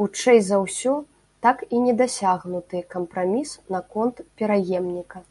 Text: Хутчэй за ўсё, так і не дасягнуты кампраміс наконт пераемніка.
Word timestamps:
Хутчэй 0.00 0.38
за 0.48 0.58
ўсё, 0.64 0.92
так 1.46 1.64
і 1.78 1.80
не 1.86 1.94
дасягнуты 2.02 2.84
кампраміс 2.94 3.56
наконт 3.76 4.24
пераемніка. 4.40 5.26